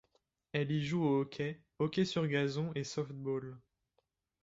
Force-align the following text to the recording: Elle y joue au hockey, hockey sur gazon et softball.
Elle 0.53 0.71
y 0.71 0.83
joue 0.83 1.03
au 1.05 1.21
hockey, 1.21 1.61
hockey 1.77 2.05
sur 2.05 2.27
gazon 2.27 2.71
et 2.73 2.83
softball. 2.83 3.55